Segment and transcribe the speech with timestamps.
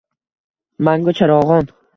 [0.89, 1.73] Mangu charog’on